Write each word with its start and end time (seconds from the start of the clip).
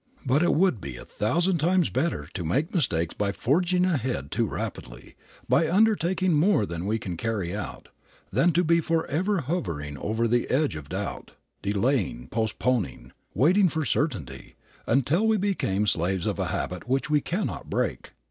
But 0.25 0.41
it 0.41 0.55
would 0.55 0.81
be 0.81 0.97
a 0.97 1.05
thousand 1.05 1.59
times 1.59 1.91
better 1.91 2.27
to 2.33 2.43
make 2.43 2.73
mistakes 2.73 3.13
by 3.13 3.31
forging 3.31 3.85
ahead 3.85 4.31
too 4.31 4.47
rapidly, 4.47 5.15
by 5.47 5.69
undertaking 5.69 6.33
more 6.33 6.65
than 6.65 6.87
we 6.87 6.97
can 6.97 7.15
carry 7.15 7.55
out, 7.55 7.89
than 8.31 8.51
to 8.53 8.63
be 8.63 8.81
forever 8.81 9.41
hovering 9.41 9.97
upon 9.97 10.31
the 10.31 10.49
edge 10.49 10.75
of 10.75 10.89
doubt, 10.89 11.33
delaying, 11.61 12.29
postponing, 12.29 13.11
waiting 13.35 13.69
for 13.69 13.85
certainty, 13.85 14.55
until 14.87 15.27
we 15.27 15.37
become 15.37 15.85
slaves 15.85 16.25
of 16.25 16.39
a 16.39 16.47
habit 16.47 16.89
which 16.89 17.11
we 17.11 17.21
cannot 17.21 17.69
break. 17.69 18.13